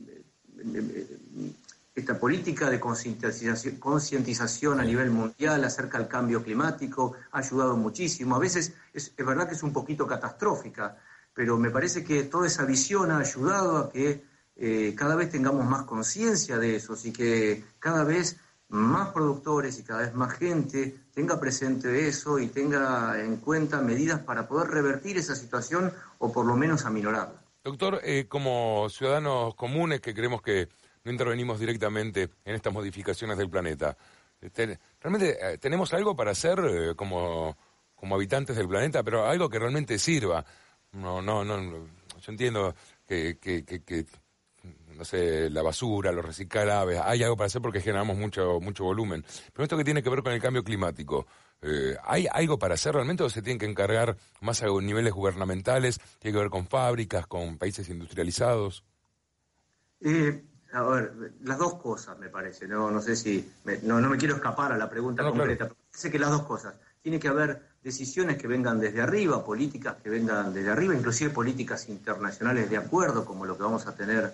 esta 1.94 2.18
política 2.18 2.70
de 2.70 2.80
concientización, 2.80 4.80
a 4.80 4.84
nivel 4.84 5.10
mundial 5.10 5.62
acerca 5.64 5.98
del 5.98 6.08
cambio 6.08 6.42
climático 6.42 7.14
ha 7.32 7.38
ayudado 7.38 7.76
muchísimo. 7.76 8.34
A 8.34 8.38
veces 8.38 8.72
es, 8.94 9.14
verdad 9.16 9.46
que 9.46 9.54
es 9.54 9.62
un 9.62 9.72
poquito 9.72 10.06
catastrófica, 10.06 10.96
pero 11.34 11.58
me 11.58 11.70
parece 11.70 12.02
que 12.02 12.24
toda 12.24 12.46
esa 12.46 12.64
visión 12.64 13.10
ha 13.10 13.18
ayudado 13.18 13.76
a 13.76 13.90
que 13.90 14.24
eh, 14.56 14.94
cada 14.96 15.16
vez 15.16 15.30
tengamos 15.30 15.66
más 15.66 15.82
conciencia 15.82 16.58
de 16.58 16.76
eso 16.76 16.96
y 17.04 17.12
que 17.12 17.62
cada 17.78 18.04
vez 18.04 18.38
más 18.68 19.12
productores 19.12 19.78
y 19.78 19.82
cada 19.82 20.00
vez 20.00 20.14
más 20.14 20.32
gente 20.32 20.96
tenga 21.14 21.38
presente 21.38 22.08
eso 22.08 22.38
y 22.38 22.46
tenga 22.46 23.20
en 23.20 23.36
cuenta 23.36 23.82
medidas 23.82 24.20
para 24.20 24.48
poder 24.48 24.70
revertir 24.70 25.18
esa 25.18 25.36
situación 25.36 25.92
o 26.18 26.32
por 26.32 26.46
lo 26.46 26.56
menos 26.56 26.86
aminorarla. 26.86 27.42
Doctor, 27.62 28.00
eh, 28.02 28.26
como 28.28 28.88
ciudadanos 28.88 29.54
comunes 29.54 30.00
que 30.00 30.14
creemos 30.14 30.40
que 30.40 30.68
no 31.04 31.12
intervenimos 31.12 31.58
directamente 31.58 32.30
en 32.44 32.54
estas 32.54 32.72
modificaciones 32.72 33.38
del 33.38 33.50
planeta, 33.50 33.96
este, 34.40 34.78
¿realmente 35.00 35.38
eh, 35.40 35.58
tenemos 35.58 35.92
algo 35.94 36.16
para 36.16 36.32
hacer 36.32 36.58
eh, 36.58 36.94
como, 36.96 37.56
como 37.94 38.16
habitantes 38.16 38.56
del 38.56 38.68
planeta, 38.68 39.02
pero 39.02 39.26
algo 39.26 39.48
que 39.48 39.58
realmente 39.58 39.98
sirva? 39.98 40.44
No, 40.92 41.22
no, 41.22 41.44
no, 41.44 41.86
yo 42.20 42.32
entiendo 42.32 42.74
que, 43.06 43.38
que, 43.38 43.64
que 43.64 44.06
no 44.96 45.04
sé, 45.04 45.50
la 45.50 45.62
basura, 45.62 46.12
los 46.12 46.24
reciclables, 46.24 47.00
hay 47.02 47.22
algo 47.22 47.36
para 47.36 47.46
hacer 47.46 47.62
porque 47.62 47.80
generamos 47.80 48.16
mucho, 48.16 48.60
mucho 48.60 48.84
volumen. 48.84 49.24
Pero 49.52 49.64
esto 49.64 49.76
que 49.76 49.84
tiene 49.84 50.02
que 50.02 50.10
ver 50.10 50.22
con 50.22 50.32
el 50.32 50.40
cambio 50.40 50.62
climático, 50.62 51.26
eh, 51.62 51.96
¿hay 52.04 52.26
algo 52.30 52.58
para 52.58 52.74
hacer 52.74 52.94
realmente 52.94 53.22
o 53.22 53.30
se 53.30 53.42
tienen 53.42 53.58
que 53.58 53.66
encargar 53.66 54.16
más 54.40 54.62
a 54.62 54.66
niveles 54.66 55.12
gubernamentales? 55.12 55.98
¿Tiene 56.18 56.36
que 56.36 56.42
ver 56.42 56.50
con 56.50 56.66
fábricas, 56.66 57.26
con 57.26 57.58
países 57.58 57.88
industrializados? 57.88 58.84
A 60.72 60.82
ver, 60.82 61.32
las 61.42 61.58
dos 61.58 61.74
cosas 61.74 62.18
me 62.18 62.28
parece, 62.28 62.66
no, 62.66 62.90
no 62.90 63.00
sé 63.00 63.14
si, 63.14 63.52
no, 63.82 64.00
no 64.00 64.08
me 64.08 64.16
quiero 64.16 64.36
escapar 64.36 64.72
a 64.72 64.78
la 64.78 64.88
pregunta 64.88 65.22
concreta, 65.22 65.66
pero 65.66 65.76
parece 65.90 66.10
que 66.10 66.18
las 66.18 66.30
dos 66.30 66.42
cosas. 66.42 66.74
Tiene 67.02 67.18
que 67.18 67.28
haber 67.28 67.60
decisiones 67.82 68.38
que 68.38 68.46
vengan 68.46 68.80
desde 68.80 69.00
arriba, 69.00 69.44
políticas 69.44 69.96
que 70.02 70.08
vengan 70.08 70.54
desde 70.54 70.70
arriba, 70.70 70.94
inclusive 70.94 71.30
políticas 71.30 71.88
internacionales 71.88 72.70
de 72.70 72.76
acuerdo, 72.76 73.24
como 73.24 73.44
lo 73.44 73.56
que 73.56 73.64
vamos 73.64 73.86
a 73.86 73.94
tener 73.94 74.32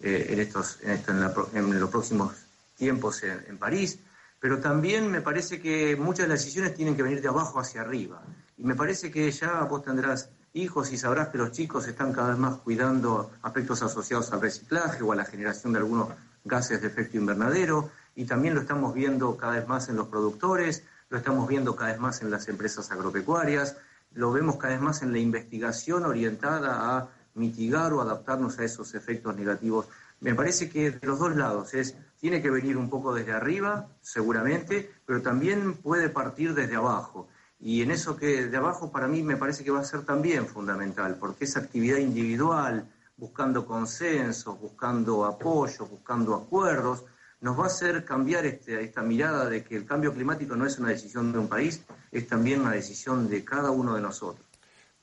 eh, 0.00 0.26
en, 0.30 0.40
estos, 0.40 0.78
en, 0.82 1.80
los 1.80 1.90
próximos 1.90 2.34
tiempos 2.76 3.22
en, 3.22 3.56
París, 3.56 3.98
pero 4.40 4.58
también 4.58 5.10
me 5.10 5.20
parece 5.20 5.60
que 5.60 5.96
muchas 5.96 6.26
de 6.26 6.28
las 6.28 6.40
decisiones 6.40 6.74
tienen 6.74 6.96
que 6.96 7.02
venir 7.02 7.22
de 7.22 7.28
abajo 7.28 7.60
hacia 7.60 7.80
arriba. 7.80 8.22
Y 8.56 8.64
me 8.64 8.74
parece 8.74 9.10
que 9.10 9.30
ya 9.30 9.62
vos 9.62 9.84
tendrás 9.84 10.28
hijos 10.52 10.92
y 10.92 10.96
sabrás 10.96 11.28
que 11.28 11.38
los 11.38 11.52
chicos 11.52 11.86
están 11.86 12.12
cada 12.12 12.30
vez 12.30 12.38
más 12.38 12.56
cuidando 12.58 13.30
aspectos 13.42 13.82
asociados 13.82 14.32
al 14.32 14.40
reciclaje 14.40 15.02
o 15.02 15.12
a 15.12 15.16
la 15.16 15.24
generación 15.24 15.72
de 15.72 15.80
algunos 15.80 16.08
gases 16.44 16.80
de 16.80 16.88
efecto 16.88 17.16
invernadero, 17.16 17.90
y 18.14 18.24
también 18.24 18.54
lo 18.54 18.62
estamos 18.62 18.94
viendo 18.94 19.36
cada 19.36 19.54
vez 19.54 19.68
más 19.68 19.88
en 19.88 19.96
los 19.96 20.08
productores, 20.08 20.82
lo 21.10 21.18
estamos 21.18 21.46
viendo 21.48 21.76
cada 21.76 21.92
vez 21.92 22.00
más 22.00 22.22
en 22.22 22.30
las 22.30 22.48
empresas 22.48 22.90
agropecuarias, 22.90 23.76
lo 24.14 24.32
vemos 24.32 24.56
cada 24.56 24.74
vez 24.74 24.82
más 24.82 25.02
en 25.02 25.12
la 25.12 25.18
investigación 25.18 26.04
orientada 26.04 26.96
a 26.96 27.08
mitigar 27.34 27.92
o 27.92 28.00
adaptarnos 28.00 28.58
a 28.58 28.64
esos 28.64 28.94
efectos 28.94 29.36
negativos. 29.36 29.86
Me 30.20 30.34
parece 30.34 30.68
que 30.68 30.90
de 30.90 31.06
los 31.06 31.18
dos 31.18 31.36
lados 31.36 31.74
es 31.74 31.94
tiene 32.20 32.42
que 32.42 32.50
venir 32.50 32.76
un 32.76 32.90
poco 32.90 33.14
desde 33.14 33.32
arriba, 33.32 33.86
seguramente, 34.00 34.90
pero 35.06 35.22
también 35.22 35.74
puede 35.74 36.08
partir 36.08 36.54
desde 36.54 36.74
abajo. 36.74 37.28
Y 37.60 37.82
en 37.82 37.90
eso 37.90 38.16
que 38.16 38.46
de 38.46 38.56
abajo 38.56 38.92
para 38.92 39.08
mí 39.08 39.22
me 39.22 39.36
parece 39.36 39.64
que 39.64 39.70
va 39.70 39.80
a 39.80 39.84
ser 39.84 40.04
también 40.04 40.46
fundamental, 40.46 41.16
porque 41.18 41.44
esa 41.44 41.60
actividad 41.60 41.98
individual, 41.98 42.88
buscando 43.16 43.66
consensos, 43.66 44.58
buscando 44.60 45.24
apoyo, 45.24 45.86
buscando 45.86 46.34
acuerdos, 46.34 47.04
nos 47.40 47.58
va 47.58 47.64
a 47.64 47.66
hacer 47.66 48.04
cambiar 48.04 48.46
este, 48.46 48.82
esta 48.82 49.02
mirada 49.02 49.48
de 49.48 49.64
que 49.64 49.76
el 49.76 49.84
cambio 49.84 50.12
climático 50.12 50.56
no 50.56 50.66
es 50.66 50.78
una 50.78 50.88
decisión 50.88 51.32
de 51.32 51.38
un 51.38 51.48
país, 51.48 51.82
es 52.10 52.26
también 52.26 52.60
una 52.60 52.72
decisión 52.72 53.28
de 53.28 53.44
cada 53.44 53.70
uno 53.70 53.94
de 53.94 54.00
nosotros. 54.00 54.44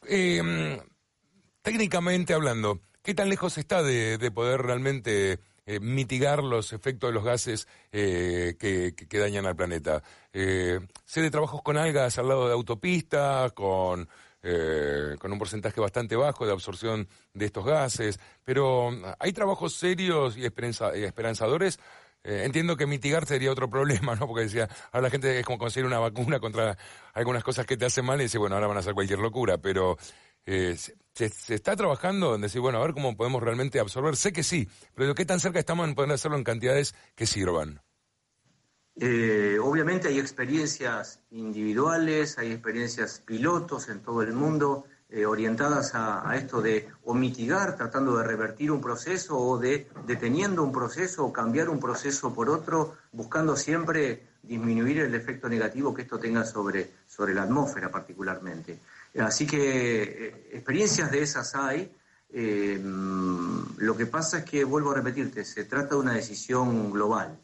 Eh, 0.07 0.81
técnicamente 1.61 2.33
hablando, 2.33 2.79
¿qué 3.01 3.13
tan 3.13 3.29
lejos 3.29 3.57
está 3.57 3.83
de, 3.83 4.31
poder 4.33 4.61
realmente 4.61 5.39
eh, 5.67 5.79
mitigar 5.79 6.43
los 6.43 6.73
efectos 6.73 7.09
de 7.09 7.13
los 7.13 7.23
gases 7.23 7.67
eh, 7.91 8.55
que, 8.59 9.19
dañan 9.19 9.47
al 9.47 9.55
planeta? 9.55 10.03
Eh, 10.31 10.79
sé 11.05 11.21
de 11.21 11.31
trabajos 11.31 11.61
con 11.63 11.77
algas 11.77 12.19
al 12.19 12.27
lado 12.27 12.47
de 12.47 12.53
autopistas, 12.53 13.51
con, 13.53 14.07
con 15.19 15.31
un 15.31 15.39
porcentaje 15.39 15.81
bastante 15.81 16.15
bajo 16.15 16.45
de 16.45 16.51
absorción 16.51 17.07
de 17.33 17.45
estos 17.47 17.65
gases, 17.65 18.19
pero 18.43 18.91
¿hay 19.17 19.33
trabajos 19.33 19.73
serios 19.73 20.37
y, 20.37 20.45
esperanzadores? 20.45 21.79
entiendo 22.27 22.75
que 22.75 22.87
mitigar 22.87 23.27
sería 23.27 23.51
otro 23.51 23.69
problema, 23.71 24.15
¿no? 24.15 24.27
Porque 24.27 24.43
decía, 24.43 24.67
ahora 24.91 25.07
la 25.07 25.09
gente 25.09 25.39
es 25.39 25.45
como 25.45 25.57
conseguir 25.57 25.85
una 25.85 25.99
vacuna 25.99 26.39
contra 26.39 26.77
algunas 27.13 27.43
cosas 27.43 27.65
que 27.65 27.77
te 27.77 27.85
hacen 27.85 28.05
mal 28.05 28.19
y 28.19 28.23
dice, 28.23 28.37
bueno, 28.37 28.55
ahora 28.55 28.67
van 28.67 28.77
a 28.77 28.79
hacer 28.81 28.93
cualquier 28.93 29.19
locura, 29.19 29.57
pero 29.57 29.97
eh, 30.45 30.77
se, 30.77 31.55
está 31.55 31.75
trabajando 31.75 32.35
en 32.35 32.41
decir, 32.41 32.61
bueno, 32.61 32.79
a 32.79 32.81
ver 32.81 32.93
cómo 32.93 33.15
podemos 33.15 33.41
realmente 33.41 33.79
absorber. 33.79 34.15
Sé 34.15 34.33
que 34.33 34.43
sí, 34.43 34.67
pero 34.93 35.15
¿qué 35.15 35.25
tan 35.25 35.39
cerca 35.39 35.59
estamos 35.59 35.87
en 35.87 35.95
poder 35.95 36.11
hacerlo 36.11 36.37
en 36.37 36.43
cantidades 36.43 36.93
que 37.15 37.25
sirvan? 37.25 37.81
Eh, 38.97 39.57
obviamente 39.61 40.07
hay 40.07 40.19
experiencias 40.19 41.19
individuales, 41.31 42.37
hay 42.37 42.51
experiencias 42.51 43.21
pilotos 43.25 43.89
en 43.89 44.01
todo 44.01 44.21
el 44.21 44.31
mundo 44.31 44.85
eh, 45.09 45.25
orientadas 45.25 45.91
a, 45.95 46.35
esto 46.35 46.61
de 46.61 46.87
o 47.03 47.13
mitigar, 47.13 47.75
tratando 47.75 48.17
de 48.17 48.23
revertir 48.23 48.71
un 48.71 48.81
proceso 48.81 49.37
o 49.37 49.57
de 49.57 49.87
deteniendo 50.05 50.63
un 50.63 50.71
proceso 50.71 51.25
o 51.25 51.33
cambiar 51.33 51.69
un 51.69 51.79
proceso 51.79 52.33
por 52.33 52.49
otro, 52.49 52.95
buscando 53.11 53.55
siempre 53.55 54.27
disminuir 54.41 54.99
el 54.99 55.13
efecto 55.13 55.47
negativo 55.49 55.93
que 55.93 56.03
esto 56.03 56.17
tenga 56.17 56.43
sobre, 56.43 56.91
sobre 57.07 57.33
la 57.33 57.43
atmósfera 57.43 57.91
particularmente. 57.91 58.79
Así 59.19 59.47
que 59.47 60.03
eh, 60.03 60.49
experiencias 60.53 61.11
de 61.11 61.21
esas 61.21 61.55
hay. 61.55 61.91
Eh, 62.29 62.81
lo 62.81 63.95
que 63.95 64.05
pasa 64.05 64.39
es 64.39 64.45
que, 64.45 64.63
vuelvo 64.63 64.91
a 64.91 64.95
repetirte, 64.95 65.45
se 65.45 65.63
trata 65.65 65.95
de 65.95 66.01
una 66.01 66.13
decisión 66.13 66.91
global. 66.91 67.39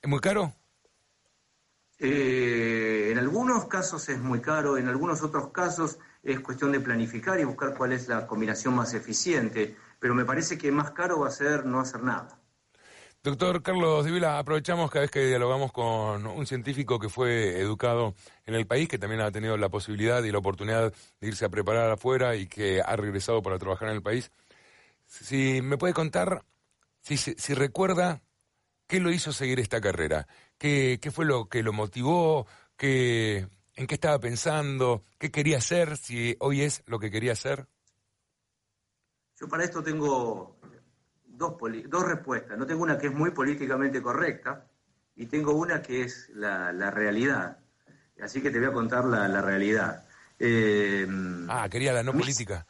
¿Es 0.00 0.08
muy 0.08 0.20
caro? 0.20 0.54
Eh, 1.98 3.10
en 3.12 3.18
algunos 3.18 3.66
casos 3.66 4.08
es 4.08 4.18
muy 4.18 4.40
caro, 4.40 4.76
en 4.76 4.88
algunos 4.88 5.22
otros 5.22 5.52
casos 5.52 5.98
es 6.22 6.40
cuestión 6.40 6.72
de 6.72 6.80
planificar 6.80 7.38
y 7.38 7.44
buscar 7.44 7.76
cuál 7.76 7.92
es 7.92 8.08
la 8.08 8.26
combinación 8.26 8.74
más 8.74 8.94
eficiente, 8.94 9.76
pero 10.00 10.14
me 10.14 10.24
parece 10.24 10.58
que 10.58 10.72
más 10.72 10.90
caro 10.90 11.20
va 11.20 11.28
a 11.28 11.30
ser 11.30 11.64
no 11.64 11.78
hacer 11.78 12.02
nada. 12.02 12.41
Doctor 13.24 13.62
Carlos 13.62 14.04
Divila, 14.04 14.40
aprovechamos 14.40 14.90
cada 14.90 15.02
vez 15.02 15.10
que 15.12 15.24
dialogamos 15.24 15.70
con 15.70 16.26
un 16.26 16.44
científico 16.44 16.98
que 16.98 17.08
fue 17.08 17.60
educado 17.60 18.16
en 18.46 18.56
el 18.56 18.66
país, 18.66 18.88
que 18.88 18.98
también 18.98 19.20
ha 19.20 19.30
tenido 19.30 19.56
la 19.56 19.68
posibilidad 19.68 20.24
y 20.24 20.32
la 20.32 20.38
oportunidad 20.38 20.92
de 21.20 21.28
irse 21.28 21.44
a 21.44 21.48
preparar 21.48 21.88
afuera 21.88 22.34
y 22.34 22.48
que 22.48 22.80
ha 22.80 22.96
regresado 22.96 23.40
para 23.40 23.60
trabajar 23.60 23.90
en 23.90 23.94
el 23.94 24.02
país. 24.02 24.32
Si 25.06 25.62
me 25.62 25.78
puede 25.78 25.94
contar, 25.94 26.44
si, 27.00 27.54
recuerda 27.54 28.22
qué 28.88 28.98
lo 28.98 29.12
hizo 29.12 29.32
seguir 29.32 29.60
esta 29.60 29.80
carrera, 29.80 30.26
qué, 30.58 30.98
qué 31.00 31.12
fue 31.12 31.24
lo 31.24 31.48
que 31.48 31.62
lo 31.62 31.72
motivó, 31.72 32.48
qué, 32.76 33.46
en 33.76 33.86
qué 33.86 33.94
estaba 33.94 34.18
pensando, 34.18 35.04
qué 35.20 35.30
quería 35.30 35.58
hacer, 35.58 35.96
si 35.96 36.34
hoy 36.40 36.62
es 36.62 36.82
lo 36.86 36.98
que 36.98 37.12
quería 37.12 37.32
hacer. 37.32 37.68
Yo 39.38 39.46
para 39.46 39.62
esto 39.62 39.80
tengo 39.80 40.56
dos, 41.42 41.54
dos 41.88 42.06
respuestas. 42.06 42.58
No 42.58 42.66
tengo 42.66 42.82
una 42.82 42.98
que 42.98 43.08
es 43.08 43.12
muy 43.12 43.30
políticamente 43.30 44.00
correcta 44.00 44.66
y 45.16 45.26
tengo 45.26 45.52
una 45.52 45.82
que 45.82 46.02
es 46.02 46.30
la, 46.34 46.90
realidad. 46.90 47.58
Así 48.22 48.40
que 48.40 48.50
te 48.50 48.58
voy 48.58 48.68
a 48.68 48.72
contar 48.72 49.04
la, 49.04 49.42
realidad. 49.42 50.04
Eh, 50.38 51.06
ah, 51.48 51.68
quería 51.70 51.92
la 51.92 52.02
no 52.02 52.12
política. 52.12 52.66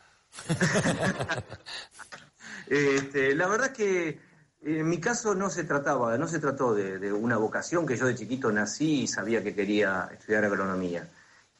este, 2.67 3.35
la 3.35 3.47
verdad 3.47 3.69
es 3.69 3.77
que 3.77 4.21
en 4.65 4.89
mi 4.89 4.99
caso 4.99 5.35
no 5.35 5.51
se 5.51 5.65
trataba, 5.65 6.17
no 6.17 6.29
se 6.29 6.39
trató 6.39 6.75
de, 6.75 7.13
una 7.13 7.37
vocación 7.37 7.87
que 7.87 7.97
yo 7.97 8.07
de 8.07 8.15
chiquito 8.15 8.53
nací 8.53 9.03
y 9.03 9.09
sabía 9.09 9.43
que 9.43 9.55
quería 9.55 10.09
estudiar 10.13 10.45
agronomía. 10.45 11.09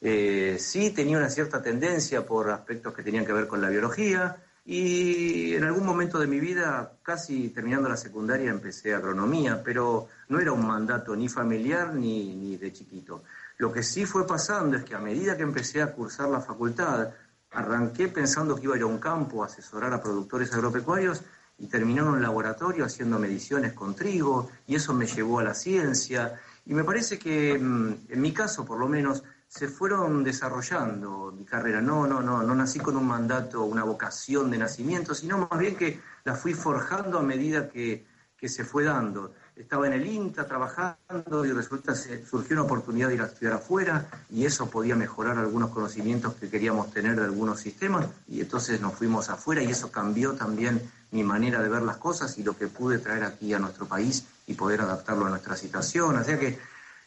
Eh, 0.01 0.57
sí 0.59 0.91
tenía 0.91 1.19
una 1.19 1.29
cierta 1.29 1.63
tendencia 1.63 2.25
por 2.25 2.51
aspectos 2.51 2.95
que 2.95 3.03
tenían 3.03 3.27
que 3.27 3.33
ver 3.33 3.47
con 3.47 3.61
la 3.61 3.69
biología, 3.69 4.37
y 4.65 5.55
en 5.55 5.65
algún 5.65 5.85
momento 5.85 6.19
de 6.19 6.29
mi 6.29 6.39
vida, 6.39 6.93
casi 7.03 7.49
terminando 7.49 7.89
la 7.89 7.97
secundaria, 7.97 8.51
empecé 8.51 8.95
agronomía, 8.95 9.63
pero 9.63 10.09
no 10.29 10.39
era 10.39 10.53
un 10.53 10.67
mandato 10.67 11.17
ni 11.17 11.29
familiar 11.29 11.93
ni, 11.95 12.37
ni 12.37 12.57
de 12.57 12.73
chiquito. 12.73 13.25
Lo 13.59 13.73
que 13.73 13.83
sí 13.83 14.07
fue 14.07 14.27
pasando 14.27 14.77
es 14.77 14.85
que 14.85 14.95
a 14.95 15.01
medida 15.01 15.37
que 15.37 15.43
empecé 15.43 15.83
a 15.83 15.93
cursar 15.93 16.29
la 16.29 16.41
facultad, 16.41 17.11
arranqué 17.51 18.09
pensando 18.09 18.57
que 18.57 18.65
iba 18.65 18.75
a 18.75 18.79
ir 18.79 18.85
a 18.85 18.87
un 18.87 18.99
campo 18.99 19.43
a 19.43 19.47
asesorar 19.47 19.93
a 19.93 20.03
productores 20.03 20.53
agropecuarios 20.55 21.23
y 21.59 21.67
terminé 21.67 22.01
en 22.01 22.09
un 22.09 22.23
laboratorio 22.23 22.85
haciendo 22.85 23.19
mediciones 23.19 23.73
con 23.73 23.95
trigo 23.95 24.51
y 24.67 24.77
eso 24.77 24.95
me 24.95 25.07
llevó 25.07 25.41
a 25.41 25.45
la 25.45 25.55
ciencia. 25.55 26.41
Y 26.65 26.75
me 26.75 26.85
parece 26.85 27.19
que, 27.19 27.59
mm, 27.59 27.95
en 28.09 28.21
mi 28.21 28.33
caso 28.33 28.65
por 28.65 28.79
lo 28.79 28.89
menos, 28.89 29.23
se 29.55 29.69
fueron 29.69 30.25
desarrollando 30.25 31.31
mi 31.37 31.45
carrera. 31.45 31.83
No, 31.83 32.07
no, 32.07 32.23
no, 32.23 32.43
no 32.43 32.55
nací 32.55 32.79
con 32.79 32.97
un 32.97 33.07
mandato, 33.07 33.65
una 33.65 33.85
vocación 33.85 34.51
de 34.51 34.57
nacimiento, 34.57 35.15
sino 35.15 35.47
más 35.47 35.59
bien 35.61 35.77
que 35.77 36.01
la 36.25 36.35
fui 36.35 36.55
forjando 36.55 37.19
a 37.19 37.23
medida 37.23 37.69
que, 37.69 38.11
se 38.45 38.65
fue 38.65 38.83
dando. 38.83 39.35
estaba 39.55 39.87
en 39.87 39.93
el 39.93 40.05
INTA 40.05 40.49
trabajando 40.49 41.45
y 41.45 41.53
resulta 41.53 41.93
que 41.93 42.27
surgió 42.27 42.57
una 42.57 42.65
oportunidad 42.65 43.07
de 43.07 43.15
ir 43.15 43.23
a 43.23 43.27
estudiar 43.27 43.53
afuera 43.53 44.09
y 44.31 44.47
eso 44.47 44.69
podía 44.69 44.97
mejorar 44.97 45.39
algunos 45.39 45.71
conocimientos 45.71 46.35
que 46.35 46.51
queríamos 46.51 46.91
tener 46.91 47.15
de 47.15 47.23
algunos 47.23 47.61
sistemas 47.61 48.09
y 48.27 48.41
entonces 48.41 48.81
nos 48.81 48.95
fuimos 48.95 49.29
afuera 49.29 49.63
y 49.63 49.71
eso 49.71 49.93
cambió 49.93 50.33
también 50.33 50.83
mi 51.13 51.23
manera 51.23 51.63
de 51.63 51.69
ver 51.69 51.83
las 51.83 51.99
cosas 51.99 52.37
y 52.37 52.43
lo 52.43 52.57
que 52.57 52.67
pude 52.67 52.99
traer 52.99 53.23
aquí 53.23 53.55
a 53.55 53.61
nuestro 53.61 53.87
país 53.87 54.27
y 54.49 54.55
poder 54.55 54.81
adaptarlo 54.81 55.27
a 55.27 55.31
nuestra 55.31 55.55
situación. 55.57 56.17
O 56.17 56.25
sea 56.25 56.37
que 56.37 56.59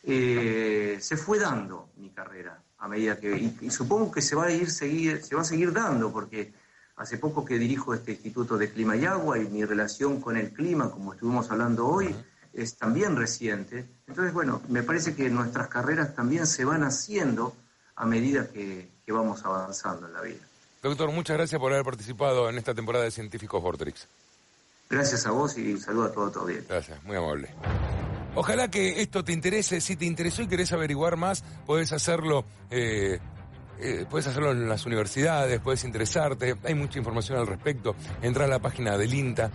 eh, 0.05 0.97
se 1.01 1.17
fue 1.17 1.39
dando 1.39 1.89
mi 1.97 2.09
carrera 2.11 2.61
a 2.77 2.87
medida 2.87 3.19
que 3.19 3.35
y, 3.61 3.69
supongo 3.71 4.11
que 4.11 4.21
se 4.21 4.35
va 4.35 4.45
a 4.45 4.51
ir 4.51 4.69
seguir 4.69 5.23
se 5.23 5.35
va 5.35 5.41
a 5.41 5.45
seguir 5.45 5.73
dando 5.73 6.11
porque 6.11 6.53
hace 6.97 7.17
poco 7.17 7.43
que 7.43 7.57
dirijo 7.57 7.93
este 7.93 8.11
Instituto 8.11 8.57
de 8.57 8.71
Clima 8.71 8.95
y 8.95 9.05
Agua 9.05 9.37
y 9.39 9.47
mi 9.47 9.65
relación 9.65 10.21
con 10.21 10.37
el 10.37 10.51
clima, 10.51 10.89
como 10.89 11.13
estuvimos 11.13 11.49
hablando 11.51 11.87
hoy, 11.87 12.15
es 12.53 12.77
también 12.77 13.15
reciente. 13.15 13.85
Entonces, 14.07 14.33
bueno, 14.33 14.61
me 14.69 14.83
parece 14.83 15.15
que 15.15 15.29
nuestras 15.29 15.67
carreras 15.67 16.15
también 16.15 16.47
se 16.47 16.63
van 16.63 16.83
haciendo 16.83 17.53
a 17.95 18.05
medida 18.05 18.47
que, 18.47 18.93
vamos 19.07 19.45
avanzando 19.45 20.07
en 20.07 20.13
la 20.13 20.21
vida. 20.21 20.41
Doctor, 20.81 21.11
muchas 21.11 21.37
gracias 21.37 21.59
por 21.59 21.71
haber 21.71 21.85
participado 21.85 22.49
en 22.49 22.57
esta 22.57 22.73
temporada 22.73 23.05
de 23.05 23.11
Científicos 23.11 23.61
Vortrix. 23.61 24.07
Gracias 24.89 25.25
a 25.25 25.31
vos 25.31 25.57
y 25.57 25.77
saludo 25.77 26.05
a 26.05 26.11
todo 26.11 26.31
todo 26.31 26.45
bien. 26.45 26.65
Gracias, 26.67 27.01
muy 27.03 27.15
amable. 27.15 27.49
Ojalá 28.35 28.69
que 28.69 29.01
esto 29.01 29.23
te 29.23 29.31
interese. 29.31 29.81
Si 29.81 29.95
te 29.95 30.05
interesó 30.05 30.41
y 30.41 30.47
querés 30.47 30.71
averiguar 30.73 31.15
más, 31.15 31.43
podés 31.65 31.93
hacerlo. 31.93 32.45
Eh, 32.69 33.19
eh, 33.79 34.05
puedes 34.09 34.27
hacerlo 34.27 34.51
en 34.51 34.69
las 34.69 34.85
universidades, 34.85 35.59
puedes 35.59 35.83
interesarte, 35.83 36.55
hay 36.63 36.75
mucha 36.75 36.97
información 36.97 37.37
al 37.37 37.47
respecto, 37.47 37.95
entra 38.21 38.45
a 38.45 38.47
la 38.47 38.59
página 38.59 38.97
del 38.97 39.13
INTA. 39.13 39.51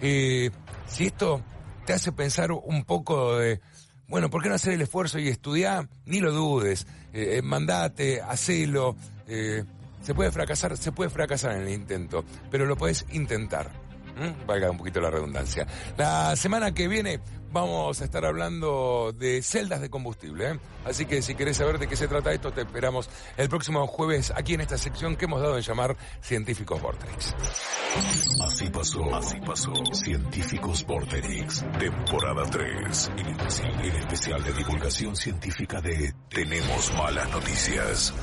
Eh, 0.00 0.50
si 0.86 1.06
esto 1.06 1.42
te 1.84 1.92
hace 1.92 2.12
pensar 2.12 2.52
un 2.52 2.84
poco 2.84 3.36
de, 3.38 3.60
bueno, 4.06 4.30
¿por 4.30 4.42
qué 4.42 4.48
no 4.48 4.54
hacer 4.54 4.74
el 4.74 4.82
esfuerzo 4.82 5.18
y 5.18 5.28
estudiar? 5.28 5.88
Ni 6.06 6.20
lo 6.20 6.32
dudes, 6.32 6.86
eh, 7.12 7.38
eh 7.38 7.42
mandate, 7.42 8.20
hacelo. 8.22 8.96
Se 9.26 10.14
puede 10.14 10.30
fracasar, 10.30 10.76
se 10.76 10.92
puede 10.92 11.08
fracasar 11.10 11.56
en 11.56 11.62
el 11.62 11.70
intento, 11.70 12.24
pero 12.50 12.66
lo 12.66 12.76
puedes 12.76 13.06
intentar. 13.12 13.83
Valga 14.46 14.70
un 14.70 14.78
poquito 14.78 15.00
la 15.00 15.10
redundancia. 15.10 15.66
La 15.96 16.36
semana 16.36 16.72
que 16.72 16.88
viene 16.88 17.20
vamos 17.54 18.00
a 18.00 18.04
estar 18.04 18.24
hablando 18.24 19.14
de 19.16 19.40
celdas 19.40 19.80
de 19.80 19.88
combustible. 19.88 20.50
¿eh? 20.50 20.58
Así 20.84 21.06
que 21.06 21.22
si 21.22 21.36
querés 21.36 21.56
saber 21.56 21.78
de 21.78 21.86
qué 21.86 21.94
se 21.94 22.08
trata 22.08 22.32
esto, 22.32 22.52
te 22.52 22.62
esperamos 22.62 23.08
el 23.36 23.48
próximo 23.48 23.86
jueves 23.86 24.32
aquí 24.34 24.54
en 24.54 24.60
esta 24.60 24.76
sección 24.76 25.14
que 25.14 25.26
hemos 25.26 25.40
dado 25.40 25.56
en 25.56 25.62
llamar 25.62 25.96
Científicos 26.20 26.82
Vortex. 26.82 27.34
Así 28.44 28.68
pasó, 28.70 29.14
así 29.14 29.36
pasó. 29.46 29.72
Científicos 29.92 30.84
Vortex, 30.84 31.64
temporada 31.78 32.42
3. 32.50 33.10
el 33.84 33.96
especial 33.96 34.42
de 34.42 34.52
divulgación 34.52 35.14
científica 35.14 35.80
de 35.80 36.12
Tenemos 36.28 36.92
malas 36.94 37.30
noticias. 37.30 38.14